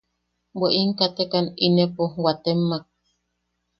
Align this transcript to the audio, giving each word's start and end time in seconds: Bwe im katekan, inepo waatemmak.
Bwe 0.57 0.69
im 0.81 0.89
katekan, 0.99 1.45
inepo 1.65 2.03
waatemmak. 2.23 2.83